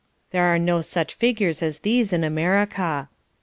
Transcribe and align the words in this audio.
There 0.31 0.45
are 0.45 0.57
no 0.57 0.81
such 0.81 1.13
figures 1.13 1.61
as 1.61 1.77
these 1.85 2.11
in 2.11 2.23
America. 2.23 3.07